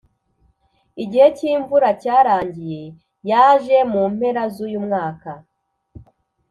[1.03, 2.81] igihe cyimvura cyarangiye
[3.27, 5.31] cyaje mu mpera zuyu mwaka.